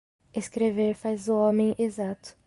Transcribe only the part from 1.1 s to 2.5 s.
o homem exato